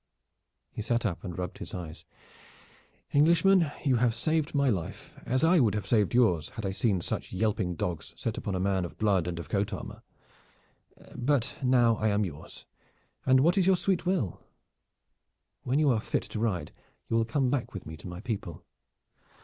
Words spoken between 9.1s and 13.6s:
and of coat armor. But now I am yours, and what